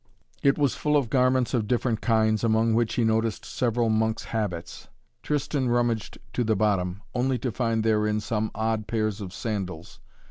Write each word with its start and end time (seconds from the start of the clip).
It 0.41 0.57
was 0.57 0.73
full 0.73 0.97
of 0.97 1.11
garments 1.11 1.53
of 1.53 1.67
different 1.67 2.01
kinds, 2.01 2.43
among 2.43 2.73
which 2.73 2.95
he 2.95 3.03
noticed 3.03 3.45
several 3.45 3.89
monks' 3.89 4.23
habits. 4.23 4.87
Tristan 5.21 5.69
rummaged 5.69 6.17
to 6.33 6.43
the 6.43 6.55
bottom, 6.55 7.03
only 7.13 7.37
to 7.37 7.51
find 7.51 7.83
therein 7.83 8.19
some 8.19 8.49
odd 8.55 8.87
pairs 8.87 9.21
of 9.21 9.31
sandals. 9.31 9.99